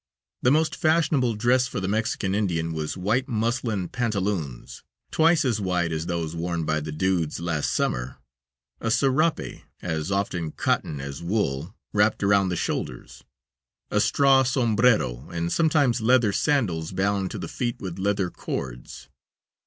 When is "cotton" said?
10.53-10.99